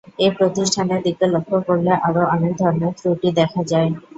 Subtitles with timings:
[0.19, 3.89] এ প্রতিষ্ঠানের দিকে লক্ষ করলে আরও অনেক ধরনের ত্রুটি দেখা যায়।